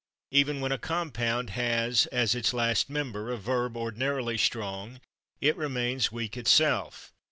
Even 0.31 0.61
when 0.61 0.71
a 0.71 0.79
compound 0.79 1.51
has 1.51 2.07
as 2.07 2.33
its 2.33 2.55
last 2.55 2.89
member 2.89 3.31
a 3.31 3.37
verb 3.37 3.77
ordinarily 3.77 4.35
strong, 4.35 4.99
it 5.39 5.55
remains 5.55 6.11
weak 6.11 6.35
itself. 6.35 7.13